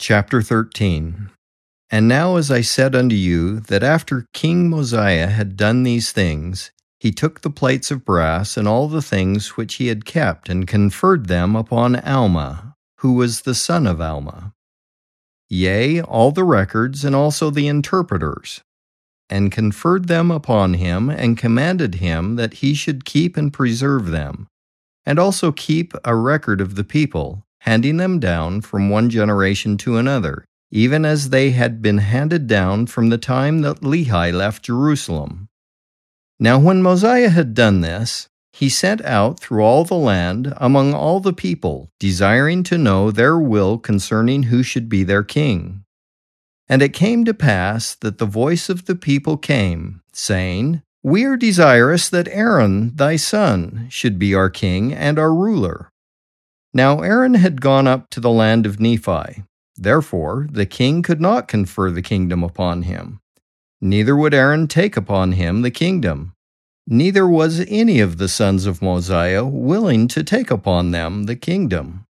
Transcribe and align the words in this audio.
Chapter 0.00 0.42
13 0.42 1.30
And 1.88 2.08
now, 2.08 2.36
as 2.36 2.50
I 2.50 2.62
said 2.62 2.96
unto 2.96 3.14
you, 3.14 3.60
that 3.60 3.84
after 3.84 4.26
King 4.34 4.68
Mosiah 4.68 5.28
had 5.28 5.56
done 5.56 5.84
these 5.84 6.10
things, 6.10 6.72
he 6.98 7.12
took 7.12 7.40
the 7.40 7.50
plates 7.50 7.92
of 7.92 8.04
brass 8.04 8.56
and 8.56 8.66
all 8.66 8.88
the 8.88 9.00
things 9.00 9.56
which 9.56 9.76
he 9.76 9.86
had 9.86 10.04
kept, 10.04 10.48
and 10.48 10.66
conferred 10.66 11.28
them 11.28 11.54
upon 11.54 11.96
Alma, 11.96 12.74
who 12.98 13.12
was 13.12 13.42
the 13.42 13.54
son 13.54 13.86
of 13.86 14.00
Alma. 14.00 14.52
Yea, 15.48 16.02
all 16.02 16.32
the 16.32 16.44
records, 16.44 17.04
and 17.04 17.14
also 17.14 17.48
the 17.48 17.68
interpreters, 17.68 18.62
and 19.30 19.52
conferred 19.52 20.08
them 20.08 20.30
upon 20.30 20.74
him, 20.74 21.08
and 21.08 21.38
commanded 21.38 21.96
him 21.96 22.34
that 22.34 22.54
he 22.54 22.74
should 22.74 23.04
keep 23.04 23.36
and 23.36 23.52
preserve 23.52 24.10
them, 24.10 24.48
and 25.06 25.20
also 25.20 25.52
keep 25.52 25.94
a 26.04 26.16
record 26.16 26.60
of 26.60 26.74
the 26.74 26.84
people 26.84 27.44
handing 27.64 27.96
them 27.96 28.20
down 28.20 28.60
from 28.60 28.90
one 28.90 29.08
generation 29.08 29.78
to 29.78 29.96
another, 29.96 30.44
even 30.70 31.02
as 31.06 31.30
they 31.30 31.50
had 31.52 31.80
been 31.80 31.96
handed 31.96 32.46
down 32.46 32.86
from 32.86 33.08
the 33.08 33.16
time 33.16 33.62
that 33.62 33.80
Lehi 33.80 34.30
left 34.34 34.64
Jerusalem. 34.64 35.48
Now, 36.38 36.58
when 36.58 36.82
Mosiah 36.82 37.30
had 37.30 37.54
done 37.54 37.80
this, 37.80 38.28
he 38.52 38.68
sent 38.68 39.02
out 39.06 39.40
through 39.40 39.62
all 39.62 39.84
the 39.84 39.94
land 39.94 40.52
among 40.58 40.92
all 40.92 41.20
the 41.20 41.32
people, 41.32 41.88
desiring 41.98 42.64
to 42.64 42.76
know 42.76 43.10
their 43.10 43.38
will 43.38 43.78
concerning 43.78 44.44
who 44.44 44.62
should 44.62 44.90
be 44.90 45.02
their 45.02 45.22
king. 45.22 45.84
And 46.68 46.82
it 46.82 46.92
came 46.92 47.24
to 47.24 47.32
pass 47.32 47.94
that 47.94 48.18
the 48.18 48.26
voice 48.26 48.68
of 48.68 48.84
the 48.84 48.94
people 48.94 49.38
came, 49.38 50.02
saying, 50.12 50.82
We 51.02 51.24
are 51.24 51.36
desirous 51.38 52.10
that 52.10 52.28
Aaron 52.28 52.94
thy 52.94 53.16
son 53.16 53.86
should 53.88 54.18
be 54.18 54.34
our 54.34 54.50
king 54.50 54.92
and 54.92 55.18
our 55.18 55.32
ruler. 55.34 55.88
Now 56.74 57.00
Aaron 57.00 57.34
had 57.34 57.60
gone 57.60 57.86
up 57.86 58.10
to 58.10 58.20
the 58.20 58.30
land 58.30 58.66
of 58.66 58.80
Nephi. 58.80 59.44
Therefore, 59.76 60.48
the 60.50 60.66
king 60.66 61.02
could 61.02 61.20
not 61.20 61.48
confer 61.48 61.90
the 61.90 62.02
kingdom 62.02 62.42
upon 62.42 62.82
him. 62.82 63.20
Neither 63.80 64.16
would 64.16 64.34
Aaron 64.34 64.66
take 64.66 64.96
upon 64.96 65.32
him 65.32 65.62
the 65.62 65.70
kingdom. 65.70 66.32
Neither 66.86 67.26
was 67.26 67.64
any 67.68 68.00
of 68.00 68.18
the 68.18 68.28
sons 68.28 68.66
of 68.66 68.82
Mosiah 68.82 69.44
willing 69.44 70.08
to 70.08 70.24
take 70.24 70.50
upon 70.50 70.90
them 70.90 71.24
the 71.24 71.36
kingdom. 71.36 72.04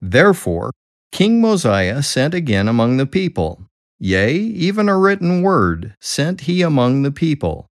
Therefore, 0.00 0.70
King 1.10 1.40
Mosiah 1.40 2.02
sent 2.02 2.34
again 2.34 2.68
among 2.68 2.96
the 2.96 3.06
people, 3.06 3.66
yea, 3.98 4.34
even 4.34 4.88
a 4.88 4.98
written 4.98 5.42
word 5.42 5.94
sent 6.00 6.42
he 6.42 6.62
among 6.62 7.02
the 7.02 7.12
people. 7.12 7.66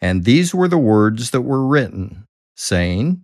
And 0.00 0.24
these 0.24 0.54
were 0.54 0.68
the 0.68 0.78
words 0.78 1.30
that 1.30 1.40
were 1.40 1.66
written, 1.66 2.26
saying, 2.56 3.22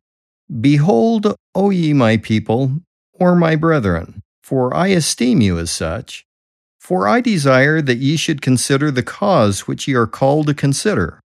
Behold, 0.60 1.34
O 1.54 1.70
ye 1.70 1.92
my 1.92 2.16
people, 2.16 2.80
or 3.12 3.34
my 3.34 3.56
brethren, 3.56 4.22
for 4.42 4.74
I 4.74 4.88
esteem 4.88 5.40
you 5.40 5.58
as 5.58 5.70
such. 5.70 6.24
For 6.78 7.08
I 7.08 7.20
desire 7.20 7.82
that 7.82 7.98
ye 7.98 8.16
should 8.16 8.40
consider 8.40 8.90
the 8.90 9.02
cause 9.02 9.66
which 9.66 9.88
ye 9.88 9.94
are 9.94 10.06
called 10.06 10.46
to 10.46 10.54
consider. 10.54 11.20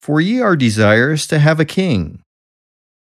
For 0.00 0.20
ye 0.20 0.40
are 0.40 0.56
desirous 0.56 1.26
to 1.26 1.38
have 1.38 1.60
a 1.60 1.66
king. 1.66 2.22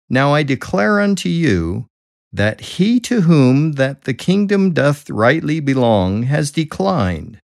Now 0.09 0.34
I 0.34 0.44
declare 0.44 1.00
unto 1.00 1.30
you 1.30 1.86
that 2.34 2.62
he 2.62 3.00
to 3.02 3.22
whom 3.22 3.73
that 3.73 4.06
the 4.06 4.14
kingdom 4.14 4.73
doth 4.73 5.09
rightly 5.09 5.59
belong 5.59 6.23
has 6.23 6.50
declined, 6.50 7.38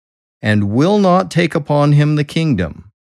and 0.41 0.71
will 0.71 0.99
not 0.99 1.29
take 1.29 1.53
upon 1.53 1.91
him 1.91 2.15
the 2.15 2.23
kingdom. 2.23 2.91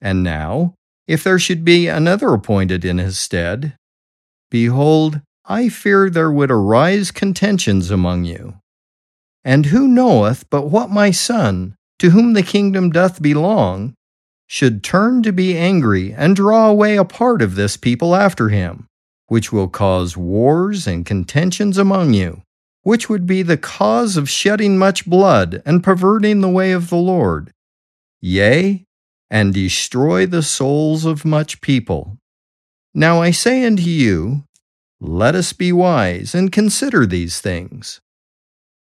And 0.00 0.22
now, 0.22 0.74
if 1.06 1.22
there 1.22 1.38
should 1.38 1.64
be 1.64 1.86
another 1.86 2.32
appointed 2.32 2.84
in 2.84 2.98
his 2.98 3.18
stead, 3.18 3.76
Behold, 4.52 5.22
I 5.46 5.70
fear 5.70 6.10
there 6.10 6.30
would 6.30 6.50
arise 6.50 7.10
contentions 7.10 7.90
among 7.90 8.26
you. 8.26 8.56
And 9.42 9.64
who 9.66 9.88
knoweth 9.88 10.44
but 10.50 10.66
what 10.66 10.90
my 10.90 11.10
son, 11.10 11.74
to 11.98 12.10
whom 12.10 12.34
the 12.34 12.42
kingdom 12.42 12.90
doth 12.90 13.22
belong, 13.22 13.94
should 14.46 14.84
turn 14.84 15.22
to 15.22 15.32
be 15.32 15.56
angry 15.56 16.12
and 16.12 16.36
draw 16.36 16.68
away 16.68 16.98
a 16.98 17.04
part 17.04 17.40
of 17.40 17.54
this 17.54 17.78
people 17.78 18.14
after 18.14 18.50
him, 18.50 18.88
which 19.26 19.52
will 19.52 19.68
cause 19.68 20.18
wars 20.18 20.86
and 20.86 21.06
contentions 21.06 21.78
among 21.78 22.12
you, 22.12 22.42
which 22.82 23.08
would 23.08 23.26
be 23.26 23.40
the 23.40 23.56
cause 23.56 24.18
of 24.18 24.28
shedding 24.28 24.76
much 24.76 25.06
blood 25.06 25.62
and 25.64 25.82
perverting 25.82 26.42
the 26.42 26.50
way 26.50 26.72
of 26.72 26.90
the 26.90 26.96
Lord, 26.96 27.52
yea, 28.20 28.84
and 29.30 29.54
destroy 29.54 30.26
the 30.26 30.42
souls 30.42 31.06
of 31.06 31.24
much 31.24 31.62
people. 31.62 32.18
Now 32.94 33.22
I 33.22 33.30
say 33.30 33.64
unto 33.64 33.82
you, 33.82 34.44
let 35.00 35.34
us 35.34 35.54
be 35.54 35.72
wise 35.72 36.34
and 36.34 36.52
consider 36.52 37.06
these 37.06 37.40
things. 37.40 38.00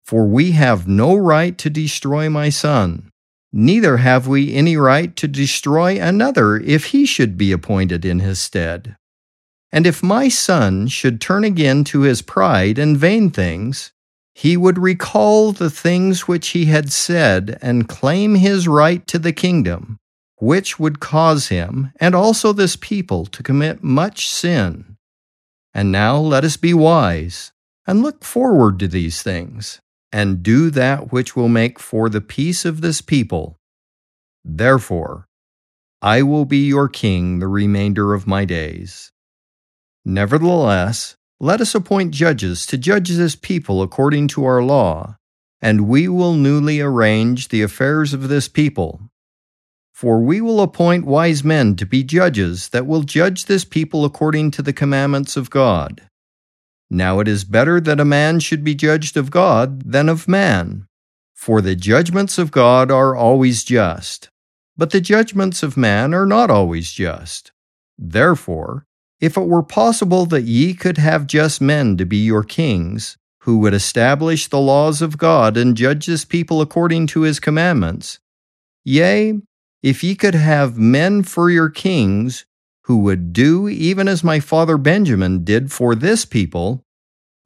For 0.05 0.27
we 0.27 0.53
have 0.53 0.88
no 0.88 1.15
right 1.15 1.56
to 1.59 1.69
destroy 1.69 2.31
my 2.31 2.49
son, 2.49 3.11
neither 3.53 3.99
have 3.99 4.27
we 4.27 4.55
any 4.55 4.77
right 4.77 5.15
to 5.16 5.28
destroy 5.28 6.00
another 6.00 6.56
if 6.56 6.87
he 6.87 7.05
should 7.05 7.37
be 7.37 7.53
appointed 7.53 8.05
in 8.05 8.21
his 8.21 8.38
stead. 8.38 8.97
And 9.71 9.87
if 9.87 10.03
my 10.03 10.28
son 10.28 10.88
should 10.88 11.21
turn 11.21 11.44
again 11.44 11.84
to 11.84 12.00
his 12.00 12.22
pride 12.22 12.78
and 12.78 12.97
vain 12.97 13.31
things, 13.31 13.93
he 14.34 14.56
would 14.56 14.78
recall 14.78 15.53
the 15.53 15.71
things 15.71 16.27
which 16.27 16.49
he 16.49 16.65
had 16.65 16.91
said 16.91 17.59
and 17.61 17.88
claim 17.88 18.34
his 18.34 18.67
right 18.67 19.06
to 19.09 19.19
the 19.19 19.32
kingdom 19.32 19.99
which 20.40 20.78
would 20.78 21.00
cause 21.00 21.48
him 21.48 21.92
and 22.00 22.14
also 22.14 22.52
this 22.52 22.74
people 22.74 23.26
to 23.26 23.42
commit 23.42 23.84
much 23.84 24.28
sin. 24.28 24.96
And 25.74 25.92
now 25.92 26.16
let 26.16 26.44
us 26.44 26.56
be 26.56 26.74
wise 26.74 27.52
and 27.86 28.02
look 28.02 28.24
forward 28.24 28.78
to 28.78 28.88
these 28.88 29.22
things 29.22 29.80
and 30.10 30.42
do 30.42 30.70
that 30.70 31.12
which 31.12 31.36
will 31.36 31.48
make 31.48 31.78
for 31.78 32.08
the 32.08 32.20
peace 32.20 32.64
of 32.64 32.80
this 32.80 33.00
people. 33.00 33.58
Therefore, 34.44 35.28
I 36.02 36.22
will 36.22 36.46
be 36.46 36.66
your 36.66 36.88
king 36.88 37.38
the 37.38 37.46
remainder 37.46 38.14
of 38.14 38.26
my 38.26 38.46
days. 38.46 39.12
Nevertheless, 40.04 41.16
let 41.38 41.60
us 41.60 41.74
appoint 41.74 42.12
judges 42.14 42.64
to 42.66 42.78
judge 42.78 43.10
this 43.10 43.36
people 43.36 43.82
according 43.82 44.28
to 44.28 44.44
our 44.44 44.62
law, 44.62 45.16
and 45.60 45.86
we 45.86 46.08
will 46.08 46.34
newly 46.34 46.80
arrange 46.80 47.48
the 47.48 47.62
affairs 47.62 48.14
of 48.14 48.28
this 48.28 48.48
people 48.48 49.09
for 50.00 50.19
we 50.19 50.41
will 50.41 50.62
appoint 50.62 51.05
wise 51.05 51.44
men 51.44 51.77
to 51.77 51.84
be 51.84 52.03
judges 52.03 52.71
that 52.71 52.87
will 52.87 53.03
judge 53.03 53.44
this 53.44 53.66
people 53.66 54.06
according 54.06 54.50
to 54.50 54.62
the 54.62 54.72
commandments 54.72 55.37
of 55.37 55.50
God. 55.50 56.00
Now 56.88 57.21
it 57.21 57.28
is 57.28 57.44
better 57.44 57.83
that 57.83 58.00
a 58.00 58.05
man 58.06 58.41
should 58.41 58.65
be 58.65 58.75
judged 58.75 59.19
of 59.19 59.31
God 59.31 59.93
than 59.93 60.09
of 60.09 60.27
man, 60.27 60.87
for 61.34 61.61
the 61.61 61.77
judgments 61.77 62.38
of 62.38 62.50
God 62.50 62.91
are 62.91 63.15
always 63.15 63.62
just, 63.62 64.31
but 64.75 64.88
the 64.88 65.03
judgments 65.03 65.62
of 65.62 65.77
man 65.77 66.15
are 66.15 66.25
not 66.25 66.50
always 66.50 66.93
just. 66.93 67.53
Therefore, 67.99 68.87
if 69.21 69.37
it 69.37 69.49
were 69.49 69.62
possible 69.62 70.25
that 70.25 70.44
ye 70.44 70.72
could 70.72 70.97
have 70.97 71.27
just 71.27 71.61
men 71.61 71.99
to 71.99 72.06
be 72.06 72.25
your 72.25 72.43
kings, 72.43 73.19
who 73.41 73.59
would 73.59 73.75
establish 73.75 74.47
the 74.47 74.61
laws 74.61 75.03
of 75.03 75.19
God 75.19 75.59
and 75.59 75.77
judge 75.77 76.06
this 76.06 76.25
people 76.25 76.62
according 76.62 77.06
to 77.09 77.21
his 77.21 77.38
commandments, 77.38 78.19
yea, 78.82 79.34
if 79.82 80.04
ye 80.04 80.14
could 80.14 80.34
have 80.34 80.76
men 80.76 81.22
for 81.22 81.50
your 81.50 81.70
kings 81.70 82.44
who 82.84 82.98
would 82.98 83.32
do 83.32 83.68
even 83.68 84.08
as 84.08 84.24
my 84.24 84.41
father 84.41 84.76
Benjamin 84.76 85.44
did 85.44 85.72
for 85.72 85.94
this 85.94 86.24
people, 86.24 86.84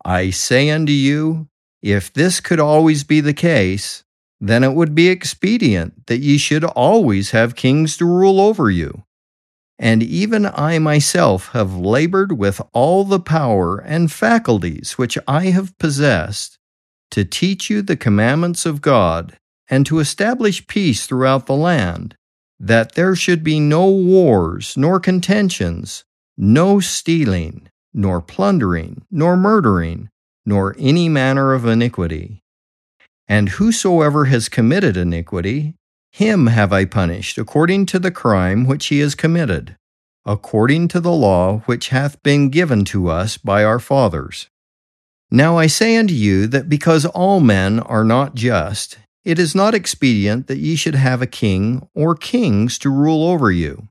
I 0.04 0.30
say 0.30 0.70
unto 0.70 0.92
you, 0.92 1.48
if 1.82 2.12
this 2.12 2.40
could 2.40 2.60
always 2.60 3.04
be 3.04 3.20
the 3.20 3.34
case, 3.34 4.04
then 4.40 4.64
it 4.64 4.72
would 4.72 4.94
be 4.94 5.08
expedient 5.08 6.06
that 6.06 6.18
ye 6.18 6.38
should 6.38 6.64
always 6.64 7.30
have 7.30 7.56
kings 7.56 7.96
to 7.98 8.04
rule 8.04 8.40
over 8.40 8.70
you. 8.70 9.04
And 9.78 10.02
even 10.02 10.46
I 10.46 10.78
myself 10.78 11.48
have 11.48 11.76
labored 11.76 12.38
with 12.38 12.60
all 12.72 13.04
the 13.04 13.20
power 13.20 13.78
and 13.78 14.10
faculties 14.10 14.92
which 14.92 15.18
I 15.26 15.46
have 15.46 15.76
possessed 15.78 16.58
to 17.10 17.24
teach 17.24 17.70
you 17.70 17.82
the 17.82 17.96
commandments 17.96 18.66
of 18.66 18.80
God 18.80 19.38
and 19.68 19.84
to 19.86 19.98
establish 19.98 20.66
peace 20.66 21.06
throughout 21.06 21.46
the 21.46 21.56
land 21.56 22.16
that 22.60 22.94
there 22.94 23.14
should 23.16 23.42
be 23.42 23.60
no 23.60 23.88
wars, 23.88 24.76
nor 24.76 25.00
contentions, 25.00 26.04
no 26.36 26.80
stealing, 26.80 27.68
nor 27.92 28.20
plundering, 28.20 29.02
nor 29.10 29.36
murdering, 29.36 30.08
nor 30.46 30.74
any 30.78 31.08
manner 31.08 31.52
of 31.52 31.66
iniquity. 31.66 32.42
And 33.26 33.50
whosoever 33.50 34.26
has 34.26 34.48
committed 34.48 34.96
iniquity, 34.96 35.74
him 36.12 36.48
have 36.48 36.72
I 36.72 36.84
punished 36.84 37.38
according 37.38 37.86
to 37.86 37.98
the 37.98 38.10
crime 38.10 38.66
which 38.66 38.86
he 38.86 39.00
has 39.00 39.14
committed, 39.14 39.76
according 40.24 40.88
to 40.88 41.00
the 41.00 41.12
law 41.12 41.58
which 41.66 41.88
hath 41.88 42.22
been 42.22 42.50
given 42.50 42.84
to 42.86 43.08
us 43.08 43.36
by 43.36 43.64
our 43.64 43.78
fathers. 43.78 44.48
Now 45.30 45.56
I 45.56 45.66
say 45.66 45.96
unto 45.96 46.14
you 46.14 46.46
that 46.48 46.68
because 46.68 47.06
all 47.06 47.40
men 47.40 47.80
are 47.80 48.04
not 48.04 48.34
just, 48.34 48.98
it 49.24 49.38
is 49.38 49.54
not 49.54 49.74
expedient 49.74 50.46
that 50.46 50.58
ye 50.58 50.76
should 50.76 50.94
have 50.94 51.22
a 51.22 51.26
king 51.26 51.88
or 51.94 52.14
kings 52.14 52.78
to 52.78 52.90
rule 52.90 53.26
over 53.26 53.50
you. 53.50 53.88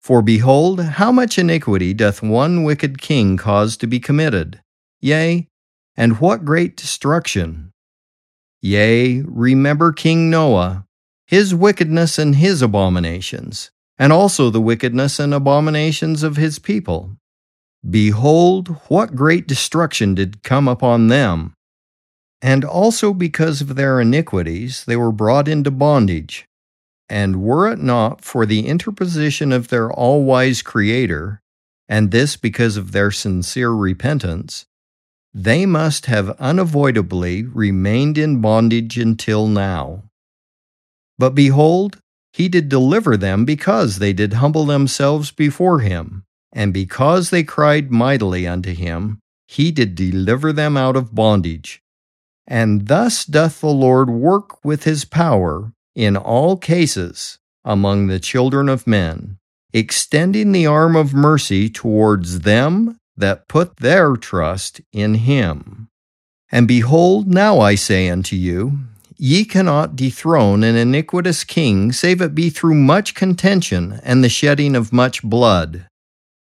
For 0.00 0.22
behold, 0.22 0.80
how 0.80 1.12
much 1.12 1.38
iniquity 1.38 1.94
doth 1.94 2.22
one 2.22 2.64
wicked 2.64 3.00
king 3.00 3.36
cause 3.36 3.76
to 3.76 3.86
be 3.86 4.00
committed? 4.00 4.60
Yea, 5.00 5.48
and 5.96 6.20
what 6.20 6.44
great 6.44 6.76
destruction, 6.76 7.72
Yea, 8.62 9.22
remember 9.22 9.92
King 9.92 10.30
Noah, 10.30 10.86
his 11.26 11.52
wickedness 11.52 12.16
and 12.16 12.36
his 12.36 12.62
abominations, 12.62 13.72
and 13.98 14.12
also 14.12 14.50
the 14.50 14.60
wickedness 14.60 15.18
and 15.18 15.34
abominations 15.34 16.22
of 16.22 16.36
his 16.36 16.60
people. 16.60 17.16
Behold, 17.88 18.68
what 18.86 19.16
great 19.16 19.48
destruction 19.48 20.14
did 20.14 20.44
come 20.44 20.68
upon 20.68 21.08
them! 21.08 21.54
And 22.42 22.64
also 22.64 23.14
because 23.14 23.60
of 23.60 23.76
their 23.76 24.00
iniquities 24.00 24.84
they 24.84 24.96
were 24.96 25.12
brought 25.12 25.46
into 25.46 25.70
bondage. 25.70 26.46
And 27.08 27.42
were 27.42 27.70
it 27.70 27.78
not 27.78 28.22
for 28.22 28.44
the 28.44 28.66
interposition 28.66 29.52
of 29.52 29.68
their 29.68 29.92
all 29.92 30.24
wise 30.24 30.60
Creator, 30.60 31.40
and 31.88 32.10
this 32.10 32.36
because 32.36 32.76
of 32.76 32.92
their 32.92 33.10
sincere 33.10 33.70
repentance, 33.70 34.66
they 35.34 35.66
must 35.66 36.06
have 36.06 36.30
unavoidably 36.40 37.44
remained 37.44 38.18
in 38.18 38.40
bondage 38.40 38.98
until 38.98 39.46
now. 39.46 40.02
But 41.18 41.34
behold, 41.34 41.98
he 42.32 42.48
did 42.48 42.68
deliver 42.68 43.16
them 43.16 43.44
because 43.44 43.98
they 43.98 44.12
did 44.12 44.34
humble 44.34 44.64
themselves 44.64 45.30
before 45.30 45.80
him, 45.80 46.24
and 46.52 46.72
because 46.72 47.30
they 47.30 47.44
cried 47.44 47.90
mightily 47.90 48.46
unto 48.46 48.74
him, 48.74 49.18
he 49.46 49.70
did 49.70 49.94
deliver 49.94 50.52
them 50.52 50.76
out 50.76 50.96
of 50.96 51.14
bondage. 51.14 51.81
And 52.46 52.88
thus 52.88 53.24
doth 53.24 53.60
the 53.60 53.68
Lord 53.68 54.10
work 54.10 54.64
with 54.64 54.84
his 54.84 55.04
power 55.04 55.72
in 55.94 56.16
all 56.16 56.56
cases 56.56 57.38
among 57.64 58.06
the 58.06 58.20
children 58.20 58.68
of 58.68 58.86
men, 58.86 59.38
extending 59.72 60.52
the 60.52 60.66
arm 60.66 60.96
of 60.96 61.14
mercy 61.14 61.68
towards 61.68 62.40
them 62.40 62.98
that 63.16 63.48
put 63.48 63.76
their 63.76 64.16
trust 64.16 64.80
in 64.92 65.14
him. 65.14 65.88
And 66.50 66.68
behold, 66.68 67.28
now 67.28 67.60
I 67.60 67.76
say 67.76 68.08
unto 68.08 68.36
you, 68.36 68.78
Ye 69.16 69.44
cannot 69.44 69.94
dethrone 69.94 70.64
an 70.64 70.74
iniquitous 70.74 71.44
king, 71.44 71.92
save 71.92 72.20
it 72.20 72.34
be 72.34 72.50
through 72.50 72.74
much 72.74 73.14
contention 73.14 74.00
and 74.02 74.24
the 74.24 74.28
shedding 74.28 74.74
of 74.74 74.92
much 74.92 75.22
blood. 75.22 75.86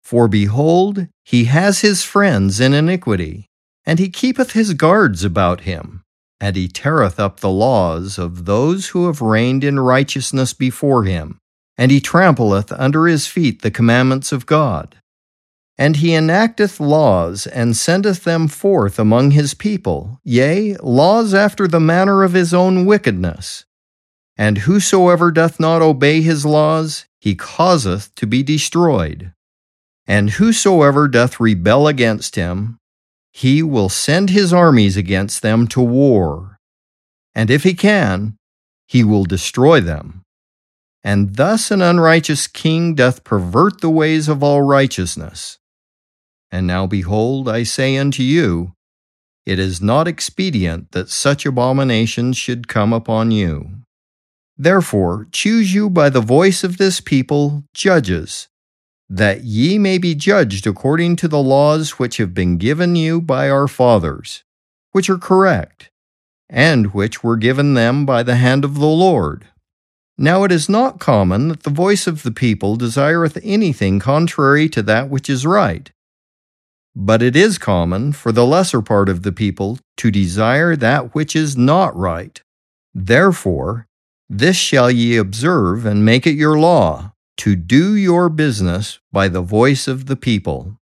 For 0.04 0.28
behold, 0.28 1.08
he 1.26 1.46
has 1.46 1.82
his 1.82 2.04
friends 2.04 2.60
in 2.60 2.74
iniquity, 2.74 3.48
and 3.88 4.00
he 4.00 4.10
keepeth 4.10 4.52
his 4.52 4.74
guards 4.74 5.24
about 5.24 5.62
him, 5.62 6.04
and 6.42 6.58
he 6.58 6.68
teareth 6.68 7.22
up 7.22 7.40
the 7.40 7.50
laws 7.50 8.18
of 8.18 8.44
those 8.44 8.90
who 8.90 9.08
have 9.08 9.22
reigned 9.22 9.64
in 9.64 9.80
righteousness 9.80 10.54
before 10.54 11.06
him, 11.06 11.40
and 11.78 11.90
he 11.90 12.02
trampleth 12.02 12.78
under 12.78 13.08
his 13.08 13.28
feet 13.28 13.62
the 13.62 13.72
commandments 13.72 14.34
of 14.34 14.46
God. 14.46 14.98
And 15.78 15.96
he 15.96 16.14
enacteth 16.14 16.82
laws, 16.82 17.48
and 17.48 17.78
sendeth 17.78 18.26
them 18.26 18.50
forth 18.50 19.00
among 19.00 19.32
his 19.32 19.54
people, 19.54 20.20
yea, 20.22 20.76
laws 20.84 21.34
after 21.34 21.66
the 21.66 21.80
manner 21.80 22.24
of 22.24 22.34
his 22.34 22.54
own 22.54 22.86
wickedness. 22.86 23.64
And 24.36 24.60
whosoever 24.60 25.32
doth 25.32 25.62
not 25.62 25.82
obey 25.82 26.22
his 26.22 26.46
laws, 26.46 27.06
he 27.22 27.36
causeth 27.36 28.14
to 28.16 28.28
be 28.28 28.44
destroyed. 28.44 29.32
And 30.06 30.32
whosoever 30.32 31.08
doth 31.08 31.40
rebel 31.40 31.88
against 31.88 32.36
him, 32.36 32.80
he 33.38 33.62
will 33.62 33.90
send 33.90 34.30
his 34.30 34.52
armies 34.52 34.98
against 34.98 35.42
them 35.42 35.68
to 35.68 35.82
war. 35.82 36.58
And 37.36 37.52
if 37.52 37.64
he 37.64 37.74
can, 37.74 38.38
he 38.88 39.04
will 39.04 39.26
destroy 39.26 39.80
them. 39.82 40.24
And 41.04 41.36
thus 41.36 41.72
an 41.72 41.82
unrighteous 41.82 42.48
king 42.48 42.96
doth 42.96 43.24
pervert 43.24 43.82
the 43.82 43.90
ways 44.02 44.28
of 44.28 44.44
all 44.44 44.62
righteousness 44.62 45.60
and 46.52 46.66
now 46.66 46.88
behold, 46.88 47.50
I 47.50 47.64
say 47.64 47.98
unto 47.98 48.24
you, 48.24 48.74
it 49.46 49.60
is 49.60 49.82
not 49.82 50.08
expedient 50.08 50.92
that 50.92 51.10
such 51.10 51.46
abominations 51.46 52.38
should 52.38 52.68
come 52.68 52.94
upon 52.94 53.32
you. 53.32 53.70
Therefore, 54.58 55.28
choose 55.32 55.74
you 55.74 55.90
by 55.90 56.10
the 56.10 56.22
voice 56.22 56.64
of 56.64 56.78
this 56.78 57.00
people 57.00 57.64
judges, 57.74 58.48
that 59.10 59.44
ye 59.44 59.78
may 59.78 59.98
be 59.98 60.16
judged 60.16 60.68
according 60.68 61.16
to 61.16 61.28
the 61.28 61.42
laws 61.42 61.92
which 61.92 62.18
have 62.18 62.34
been 62.34 62.58
given 62.58 62.96
you 62.96 63.22
by 63.22 63.50
our 63.50 63.68
fathers, 63.68 64.44
which 64.92 65.10
are 65.10 65.18
correct, 65.18 65.90
and 66.50 66.94
which 66.94 67.24
were 67.24 67.38
given 67.38 67.74
them 67.74 68.06
by 68.06 68.24
the 68.24 68.36
hand 68.36 68.66
of 68.66 68.76
the 68.76 68.86
Lord. 68.86 69.48
Now 70.18 70.44
it 70.44 70.52
is 70.52 70.68
not 70.68 71.00
common 71.00 71.50
that 71.50 71.64
the 71.64 71.70
voice 71.70 72.08
of 72.08 72.24
the 72.24 72.32
people 72.32 72.76
desireth 72.76 73.38
anything 73.44 74.00
contrary 74.00 74.68
to 74.70 74.82
that 74.84 75.10
which 75.10 75.30
is 75.30 75.46
right 75.46 75.92
but 77.00 77.22
it 77.22 77.36
is 77.36 77.60
common 77.60 78.12
for 78.12 78.32
the 78.32 78.46
lesser 78.46 78.82
part 78.82 79.08
of 79.08 79.22
the 79.22 79.32
people 79.32 79.78
to 79.98 80.10
desire 80.10 80.76
that 80.76 81.14
which 81.14 81.36
is 81.36 81.56
not 81.56 81.96
right. 81.96 82.42
Therefore, 82.92 83.86
this 84.28 84.58
shall 84.58 84.90
ye 84.90 85.16
observe 85.16 85.86
and 85.86 86.04
make 86.04 86.26
it 86.26 86.32
your 86.32 86.58
law, 86.58 87.14
to 87.38 87.56
do 87.56 87.96
your 87.96 88.30
business 88.30 89.00
by 89.12 89.28
the 89.28 89.42
voice 89.42 89.88
of 89.88 90.06
the 90.06 90.16
people. 90.16 90.78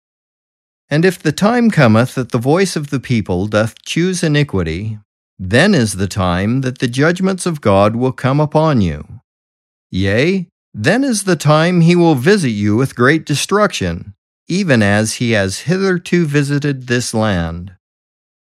And 0.89 1.03
if 1.05 1.19
the 1.21 1.31
time 1.31 1.71
cometh 1.71 2.15
that 2.15 2.31
the 2.31 2.37
voice 2.37 2.75
of 2.75 2.89
the 2.89 2.99
people 2.99 3.47
doth 3.47 3.81
choose 3.83 4.23
iniquity, 4.23 4.99
then 5.37 5.73
is 5.73 5.93
the 5.93 6.07
time 6.07 6.61
that 6.61 6.79
the 6.79 6.87
judgments 6.87 7.45
of 7.45 7.61
God 7.61 7.95
will 7.95 8.11
come 8.11 8.39
upon 8.39 8.81
you. 8.81 9.21
Yea, 9.91 10.47
then 10.73 11.03
is 11.03 11.23
the 11.23 11.35
time 11.35 11.81
he 11.81 11.95
will 11.95 12.15
visit 12.15 12.49
you 12.49 12.75
with 12.75 12.95
great 12.95 13.25
destruction 13.25 14.15
even 14.47 14.83
as 14.83 15.13
he 15.13 15.31
has 15.31 15.61
hitherto 15.61 16.25
visited 16.25 16.87
this 16.87 17.13
land. 17.13 17.75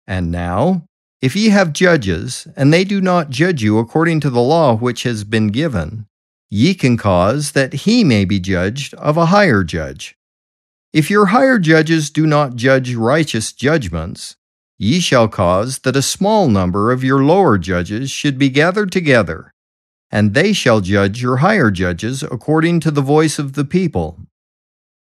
And 0.07 0.31
now, 0.31 0.85
if 1.21 1.35
ye 1.35 1.50
have 1.50 1.73
judges, 1.73 2.47
and 2.55 2.73
they 2.73 2.83
do 2.83 3.00
not 3.00 3.29
judge 3.29 3.63
you 3.63 3.77
according 3.77 4.19
to 4.21 4.29
the 4.29 4.41
law 4.41 4.75
which 4.75 5.03
has 5.03 5.23
been 5.23 5.47
given, 5.50 6.07
ye 6.49 6.73
can 6.73 6.97
cause 6.97 7.51
that 7.51 7.73
he 7.73 8.03
may 8.03 8.25
be 8.25 8.39
judged 8.39 8.93
of 8.95 9.17
a 9.17 9.27
higher 9.27 9.63
judge. 9.63 10.15
If 10.91 11.09
your 11.09 11.27
higher 11.27 11.57
judges 11.57 12.09
do 12.09 12.27
not 12.27 12.55
judge 12.55 12.93
righteous 12.93 13.51
judgments, 13.51 14.35
ye 14.77 14.99
shall 14.99 15.27
cause 15.27 15.79
that 15.79 15.95
a 15.95 16.01
small 16.01 16.47
number 16.47 16.91
of 16.91 17.03
your 17.03 17.23
lower 17.23 17.57
judges 17.57 18.11
should 18.11 18.37
be 18.37 18.49
gathered 18.49 18.91
together, 18.91 19.51
and 20.11 20.33
they 20.33 20.53
shall 20.53 20.81
judge 20.81 21.21
your 21.21 21.37
higher 21.37 21.71
judges 21.71 22.21
according 22.21 22.79
to 22.79 22.91
the 22.91 23.01
voice 23.01 23.39
of 23.39 23.53
the 23.53 23.65
people. 23.65 24.19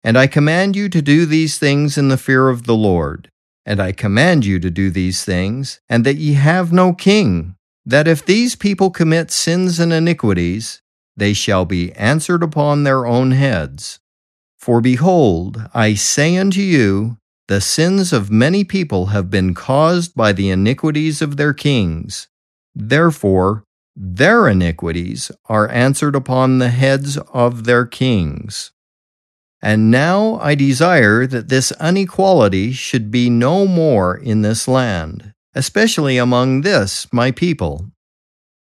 And 0.03 0.17
I 0.17 0.27
command 0.27 0.77
you 0.77 0.89
to 0.89 1.03
do 1.03 1.27
these 1.27 1.59
things 1.59 1.99
in 1.99 2.09
the 2.09 2.17
fear 2.17 2.49
of 2.49 2.65
the 2.65 2.77
Lord. 2.77 3.31
And 3.65 3.81
I 3.81 3.91
command 3.91 4.45
you 4.45 4.61
to 4.61 4.71
do 4.71 4.91
these 4.91 5.25
things, 5.25 5.81
and 5.89 6.07
that 6.07 6.15
ye 6.15 6.35
have 6.35 6.73
no 6.73 6.93
king, 6.93 7.57
that 7.85 8.07
if 8.07 8.25
these 8.25 8.55
people 8.55 8.91
commit 8.91 9.33
sins 9.33 9.81
and 9.81 9.93
iniquities, 9.93 10.83
they 11.17 11.33
shall 11.33 11.65
be 11.65 11.93
answered 11.93 12.43
upon 12.43 12.85
their 12.85 13.07
own 13.07 13.33
heads. 13.33 13.99
For 14.59 14.81
behold, 14.81 15.63
I 15.73 15.95
say 15.95 16.37
unto 16.37 16.61
you, 16.61 17.19
the 17.49 17.61
sins 17.61 18.13
of 18.13 18.31
many 18.31 18.65
people 18.65 19.07
have 19.07 19.31
been 19.31 19.55
caused 19.55 20.15
by 20.15 20.33
the 20.33 20.51
iniquities 20.51 21.23
of 21.23 21.37
their 21.37 21.55
kings. 21.55 22.27
Therefore, 22.75 23.63
their 23.95 24.49
iniquities 24.49 25.31
are 25.47 25.71
answered 25.71 26.17
upon 26.17 26.59
the 26.59 26.71
heads 26.71 27.17
of 27.33 27.65
their 27.65 27.87
kings. 27.87 28.73
And 29.63 29.91
now 29.91 30.39
I 30.41 30.55
desire 30.55 31.27
that 31.27 31.49
this 31.49 31.73
unequality 31.81 32.73
should 32.73 33.11
be 33.11 33.31
no 33.31 33.67
more 33.67 34.17
in 34.17 34.43
this 34.43 34.69
land, 34.69 35.33
especially 35.55 36.19
among 36.19 36.61
this 36.61 37.07
my 37.13 37.31
people. 37.31 37.87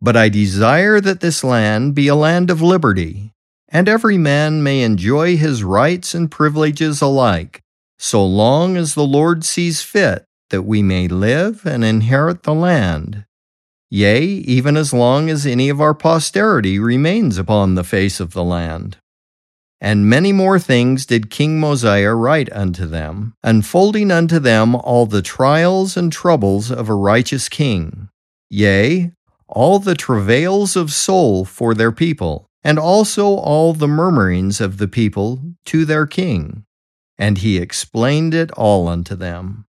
But 0.04 0.18
I 0.18 0.28
desire 0.28 1.00
that 1.00 1.22
this 1.22 1.46
land 1.46 1.96
be 1.96 2.10
a 2.10 2.16
land 2.16 2.50
of 2.50 2.62
liberty, 2.62 3.32
and 3.70 3.88
every 3.88 4.18
man 4.18 4.62
may 4.62 4.82
enjoy 4.82 5.38
his 5.38 5.64
rights 5.64 6.14
and 6.14 6.30
privileges 6.30 7.02
alike, 7.02 7.62
so 7.98 8.26
long 8.26 8.76
as 8.76 8.96
the 8.96 9.06
Lord 9.06 9.46
sees 9.46 9.82
fit 9.82 10.26
that 10.50 10.64
we 10.64 10.82
may 10.82 11.08
live 11.08 11.66
and 11.66 11.86
inherit 11.86 12.44
the 12.44 12.54
land. 12.54 13.24
Yea, 13.90 14.22
even 14.22 14.76
as 14.76 14.92
long 14.92 15.30
as 15.30 15.46
any 15.46 15.70
of 15.70 15.80
our 15.80 15.94
posterity 15.94 16.80
remains 16.80 17.38
upon 17.38 17.76
the 17.76 17.84
face 17.86 18.20
of 18.20 18.34
the 18.34 18.44
land. 18.44 18.98
And 19.80 20.10
many 20.10 20.34
more 20.34 20.60
things 20.60 21.06
did 21.06 21.30
King 21.30 21.62
Mosiah 21.62 22.14
write 22.14 22.52
unto 22.52 22.86
them, 22.86 23.36
unfolding 23.42 24.12
unto 24.12 24.40
them 24.40 24.76
all 24.76 25.06
the 25.06 25.22
trials 25.22 25.96
and 25.96 26.12
troubles 26.12 26.72
of 26.72 26.90
a 26.90 26.94
righteous 26.94 27.48
king, 27.48 28.10
yea, 28.50 29.14
all 29.54 29.78
the 29.80 29.96
travails 29.96 30.76
of 30.76 30.92
soul 30.92 31.46
for 31.46 31.74
their 31.74 31.92
people, 31.92 32.48
and 32.64 32.80
also 32.80 33.28
all 33.28 33.74
the 33.74 33.88
murmurings 33.88 34.60
of 34.60 34.78
the 34.78 34.88
people 34.88 35.42
to 35.66 35.86
their 35.86 36.08
king. 36.08 36.66
And 37.18 37.38
he 37.38 37.58
explained 37.58 38.34
it 38.34 38.52
all 38.52 38.88
unto 38.88 39.16
them. 39.16 39.66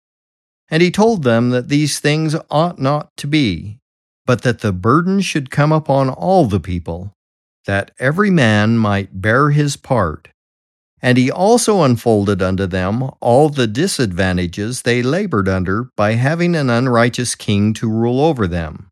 And 0.69 0.83
he 0.83 0.91
told 0.91 1.23
them 1.23 1.49
that 1.51 1.69
these 1.69 1.99
things 1.99 2.35
ought 2.51 2.77
not 2.77 3.09
to 3.17 3.27
be, 3.27 3.79
but 4.25 4.41
that 4.41 4.59
the 4.59 4.73
burden 4.73 5.21
should 5.21 5.49
come 5.49 5.71
upon 5.71 6.09
all 6.09 6.45
the 6.45 6.59
people, 6.59 7.13
that 7.65 7.91
every 7.99 8.29
man 8.29 8.77
might 8.77 9.21
bear 9.21 9.51
his 9.51 9.77
part. 9.77 10.27
And 11.01 11.17
he 11.17 11.31
also 11.31 11.81
unfolded 11.83 12.41
unto 12.41 12.67
them 12.67 13.09
all 13.21 13.47
the 13.47 13.67
disadvantages 13.67 14.81
they 14.81 15.01
labored 15.01 15.47
under 15.47 15.89
by 15.95 16.13
having 16.13 16.55
an 16.55 16.69
unrighteous 16.69 17.35
king 17.35 17.73
to 17.75 17.89
rule 17.89 18.19
over 18.19 18.45
them. 18.45 18.89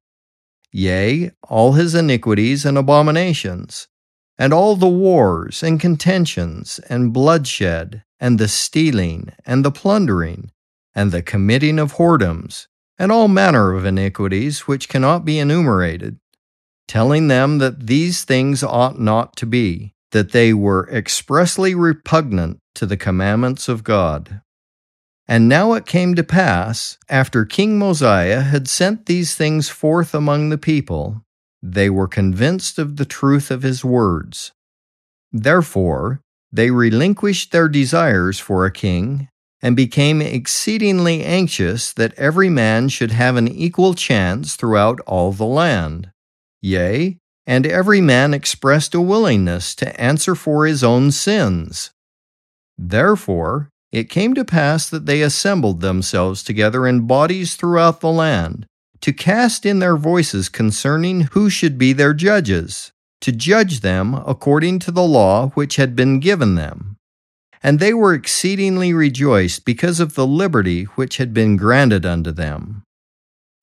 Yea, 0.77 1.31
all 1.49 1.73
his 1.73 1.95
iniquities 1.95 2.63
and 2.63 2.77
abominations, 2.77 3.87
and 4.37 4.53
all 4.53 4.75
the 4.75 4.87
wars 4.87 5.63
and 5.63 5.79
contentions 5.79 6.79
and 6.87 7.11
bloodshed, 7.11 8.03
and 8.19 8.37
the 8.37 8.47
stealing 8.47 9.33
and 9.45 9.65
the 9.65 9.71
plundering, 9.71 10.51
and 10.93 11.11
the 11.11 11.21
committing 11.21 11.79
of 11.79 11.93
whoredoms, 11.93 12.67
and 12.99 13.11
all 13.11 13.27
manner 13.27 13.73
of 13.73 13.85
iniquities 13.85 14.61
which 14.67 14.87
cannot 14.87 15.25
be 15.25 15.39
enumerated, 15.39 16.19
telling 16.87 17.27
them 17.27 17.57
that 17.57 17.87
these 17.87 18.23
things 18.23 18.63
ought 18.63 18.99
not 18.99 19.35
to 19.35 19.47
be, 19.47 19.93
that 20.11 20.31
they 20.31 20.53
were 20.53 20.87
expressly 20.91 21.73
repugnant 21.73 22.59
to 22.75 22.85
the 22.85 22.97
commandments 22.97 23.67
of 23.67 23.83
God. 23.83 24.41
And 25.27 25.49
now 25.49 25.73
it 25.73 25.85
came 25.85 26.15
to 26.15 26.23
pass, 26.23 26.97
after 27.09 27.43
King 27.43 27.77
Mosiah 27.77 28.41
had 28.41 28.67
sent 28.67 29.05
these 29.05 29.35
things 29.35 29.67
forth 29.67 30.15
among 30.15 30.49
the 30.49 30.57
people, 30.57 31.21
they 31.61 31.89
were 31.89 32.07
convinced 32.07 32.79
of 32.79 32.95
the 32.95 33.05
truth 33.05 33.51
of 33.51 33.63
his 33.63 33.83
words. 33.83 34.53
Therefore, 35.33 36.21
they 36.51 36.71
relinquished 36.71 37.51
their 37.51 37.67
desires 37.67 38.39
for 38.39 38.65
a 38.65 38.71
king 38.71 39.27
and 39.61 39.75
became 39.75 40.21
exceedingly 40.21 41.23
anxious 41.23 41.91
that 41.93 42.13
every 42.13 42.49
man 42.49 42.87
should 42.87 43.11
have 43.11 43.35
an 43.35 43.47
equal 43.47 43.93
chance 43.93 44.55
throughout 44.55 44.99
all 45.01 45.33
the 45.33 45.45
land. 45.45 46.11
Yea, 46.61 47.17
and 47.45 47.65
every 47.65 47.99
man 47.99 48.33
expressed 48.33 48.93
a 48.93 49.01
willingness 49.01 49.75
to 49.75 49.99
answer 49.99 50.35
for 50.35 50.65
his 50.65 50.83
own 50.83 51.11
sins. 51.11 51.91
Therefore, 52.77 53.69
it 53.91 54.09
came 54.09 54.33
to 54.33 54.43
pass 54.43 54.89
that 54.89 55.05
they 55.05 55.21
assembled 55.21 55.81
themselves 55.81 56.43
together 56.43 56.85
in 56.85 57.07
bodies 57.07 57.55
throughout 57.55 58.01
the 58.01 58.11
land, 58.11 58.65
to 59.01 59.13
cast 59.13 59.65
in 59.65 59.79
their 59.79 59.95
voices 59.95 60.49
concerning 60.49 61.21
who 61.31 61.49
should 61.49 61.77
be 61.77 61.93
their 61.93 62.13
judges, 62.13 62.91
to 63.21 63.31
judge 63.31 63.79
them 63.79 64.13
according 64.13 64.79
to 64.79 64.91
the 64.91 65.03
law 65.03 65.49
which 65.49 65.77
had 65.77 65.95
been 65.95 66.19
given 66.19 66.55
them. 66.55 66.97
And 67.63 67.79
they 67.79 67.93
were 67.93 68.13
exceedingly 68.13 68.93
rejoiced 68.93 69.65
because 69.65 69.99
of 69.99 70.15
the 70.15 70.27
liberty 70.27 70.83
which 70.83 71.17
had 71.17 71.33
been 71.33 71.57
granted 71.57 72.05
unto 72.05 72.31
them. 72.31 72.83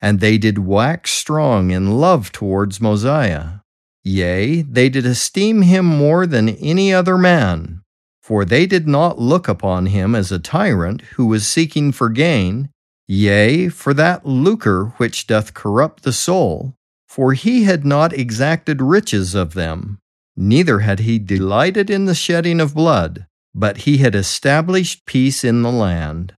And 0.01 0.19
they 0.19 0.37
did 0.37 0.59
wax 0.59 1.11
strong 1.11 1.71
in 1.71 1.99
love 1.99 2.31
towards 2.31 2.81
Mosiah. 2.81 3.59
Yea, 4.03 4.61
they 4.61 4.89
did 4.89 5.05
esteem 5.05 5.61
him 5.61 5.85
more 5.85 6.27
than 6.27 6.49
any 6.49 6.93
other 6.93 7.17
man 7.17 7.81
for 8.25 8.43
they 8.43 8.65
did 8.65 8.87
not 8.87 9.19
look 9.19 9.47
upon 9.47 9.85
him 9.85 10.15
as 10.15 10.31
a 10.31 10.39
tyrant 10.39 10.99
who 11.13 11.27
was 11.27 11.47
seeking 11.47 11.91
for 11.91 12.09
gain, 12.09 12.67
yea, 13.07 13.69
for 13.69 13.93
that 13.93 14.25
lucre 14.25 14.85
which 14.97 15.27
doth 15.27 15.53
corrupt 15.53 16.01
the 16.01 16.11
soul. 16.11 16.73
For 17.07 17.33
he 17.33 17.65
had 17.65 17.85
not 17.85 18.13
exacted 18.13 18.81
riches 18.81 19.35
of 19.35 19.53
them, 19.53 19.99
neither 20.35 20.79
had 20.79 21.01
he 21.01 21.19
delighted 21.19 21.91
in 21.91 22.05
the 22.05 22.15
shedding 22.15 22.59
of 22.59 22.73
blood, 22.73 23.27
but 23.53 23.85
he 23.85 23.97
had 23.99 24.15
established 24.15 25.05
peace 25.05 25.43
in 25.43 25.61
the 25.61 25.71
land. 25.71 26.33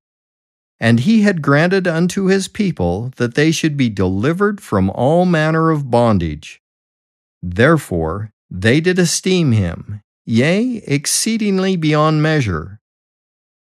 And 0.82 1.00
he 1.00 1.22
had 1.22 1.42
granted 1.42 1.88
unto 1.88 2.26
his 2.26 2.50
people 2.50 3.14
that 3.16 3.36
they 3.36 3.50
should 3.50 3.78
be 3.78 3.90
delivered 3.90 4.60
from 4.60 4.90
all 4.90 5.26
manner 5.26 5.72
of 5.72 5.90
bondage. 5.90 6.60
Therefore 7.42 8.34
they 8.52 8.82
did 8.82 9.00
esteem 9.00 9.54
him, 9.54 10.02
yea, 10.28 10.84
exceedingly 10.86 11.78
beyond 11.78 12.22
measure. 12.22 12.82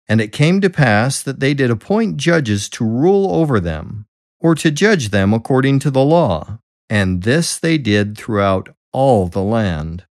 And 0.09 0.19
it 0.19 0.31
came 0.31 0.59
to 0.61 0.69
pass 0.69 1.21
that 1.21 1.39
they 1.39 1.53
did 1.53 1.69
appoint 1.69 2.17
judges 2.17 2.67
to 2.69 2.83
rule 2.83 3.31
over 3.31 3.59
them, 3.59 4.07
or 4.39 4.55
to 4.55 4.71
judge 4.71 5.09
them 5.09 5.33
according 5.33 5.79
to 5.79 5.91
the 5.91 6.03
law, 6.03 6.59
and 6.89 7.21
this 7.21 7.57
they 7.57 7.77
did 7.77 8.17
throughout 8.17 8.75
all 8.91 9.27
the 9.27 9.43
land. 9.43 10.05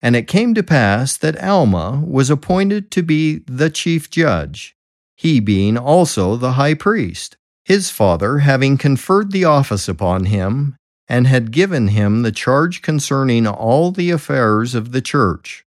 And 0.00 0.16
it 0.16 0.26
came 0.26 0.54
to 0.54 0.62
pass 0.62 1.16
that 1.18 1.42
Alma 1.42 2.02
was 2.06 2.30
appointed 2.30 2.90
to 2.92 3.02
be 3.02 3.42
the 3.46 3.68
chief 3.68 4.08
judge, 4.08 4.74
he 5.16 5.38
being 5.38 5.76
also 5.76 6.36
the 6.36 6.52
high 6.52 6.74
priest, 6.74 7.36
his 7.64 7.90
father 7.90 8.38
having 8.38 8.78
conferred 8.78 9.32
the 9.32 9.44
office 9.44 9.86
upon 9.86 10.26
him 10.26 10.77
and 11.08 11.26
had 11.26 11.50
given 11.50 11.88
him 11.88 12.22
the 12.22 12.32
charge 12.32 12.82
concerning 12.82 13.46
all 13.46 13.90
the 13.90 14.10
affairs 14.10 14.74
of 14.74 14.92
the 14.92 15.00
church. 15.00 15.64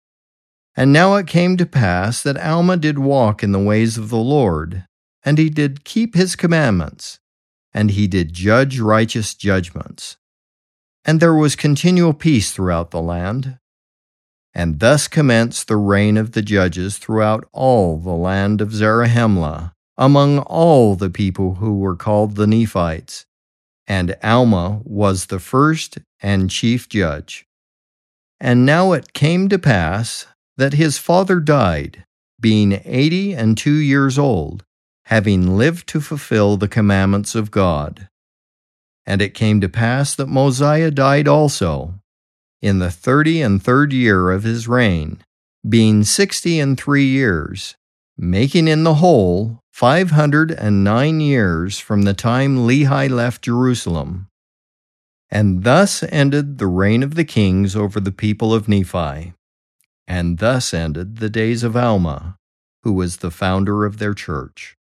And 0.75 0.91
now 0.91 1.15
it 1.15 1.27
came 1.27 1.57
to 1.57 1.65
pass 1.65 2.21
that 2.23 2.37
Alma 2.37 2.77
did 2.77 2.99
walk 2.99 3.41
in 3.41 3.51
the 3.51 3.59
ways 3.59 3.97
of 3.97 4.09
the 4.09 4.17
Lord, 4.17 4.85
and 5.23 5.37
he 5.37 5.49
did 5.49 5.85
keep 5.85 6.15
his 6.15 6.35
commandments, 6.35 7.19
and 7.73 7.91
he 7.91 8.07
did 8.07 8.33
judge 8.33 8.79
righteous 8.79 9.33
judgments. 9.33 10.17
And 11.05 11.19
there 11.19 11.33
was 11.33 11.55
continual 11.55 12.13
peace 12.13 12.51
throughout 12.51 12.91
the 12.91 13.01
land. 13.01 13.57
And 14.53 14.79
thus 14.79 15.07
commenced 15.07 15.67
the 15.67 15.77
reign 15.77 16.17
of 16.17 16.31
the 16.31 16.41
judges 16.41 16.97
throughout 16.97 17.47
all 17.53 17.97
the 17.97 18.11
land 18.11 18.61
of 18.61 18.73
Zarahemla, 18.73 19.73
among 19.97 20.39
all 20.39 20.95
the 20.95 21.09
people 21.09 21.55
who 21.55 21.77
were 21.77 21.95
called 21.95 22.35
the 22.35 22.47
Nephites 22.47 23.25
and 23.89 24.15
Alma 24.23 24.81
was 24.85 25.25
the 25.25 25.39
first 25.39 25.97
and 26.21 26.49
chief 26.49 26.87
judge. 26.87 27.45
And 28.39 28.65
now 28.65 28.93
it 28.93 29.13
came 29.13 29.49
to 29.49 29.59
pass 29.59 30.27
that 30.55 30.73
his 30.73 30.97
father 30.97 31.39
died, 31.39 32.05
being 32.39 32.81
eighty 32.85 33.33
and 33.33 33.57
two 33.57 33.75
years 33.75 34.19
old, 34.19 34.63
having 35.05 35.57
lived 35.57 35.87
to 35.89 35.99
fulfill 35.99 36.55
the 36.55 36.67
commandments 36.67 37.33
of 37.33 37.51
God. 37.51 38.07
And 39.05 39.21
it 39.21 39.33
came 39.33 39.59
to 39.61 39.67
pass 39.67 40.15
that 40.15 40.27
Mosiah 40.27 40.91
died 40.91 41.27
also, 41.27 41.95
in 42.61 42.77
the 42.77 42.91
thirty 42.91 43.41
and 43.41 43.61
third 43.61 43.91
year 43.91 44.29
of 44.29 44.43
his 44.43 44.67
reign, 44.67 45.17
being 45.67 46.03
sixty 46.03 46.59
and 46.59 46.79
three 46.79 47.07
years, 47.07 47.75
making 48.17 48.67
in 48.67 48.83
the 48.83 48.95
whole 48.95 49.59
five 49.79 50.11
hundred 50.11 50.51
and 50.51 50.83
nine 50.83 51.21
years 51.21 51.79
from 51.79 52.01
the 52.01 52.13
time 52.13 52.57
Lehi 52.57 53.09
left 53.09 53.41
Jerusalem. 53.41 54.27
And 55.31 55.63
thus 55.63 56.03
ended 56.03 56.57
the 56.57 56.67
reign 56.67 57.01
of 57.01 57.15
the 57.15 57.23
kings 57.23 57.77
over 57.77 58.01
the 58.01 58.11
people 58.11 58.53
of 58.53 58.67
Nephi. 58.67 59.31
And 60.05 60.39
thus 60.39 60.73
ended 60.73 61.19
the 61.19 61.29
days 61.29 61.63
of 61.63 61.77
Alma, 61.77 62.37
who 62.83 62.91
was 62.91 63.17
the 63.17 63.31
founder 63.31 63.85
of 63.85 63.99
their 63.99 64.13
church. 64.13 64.75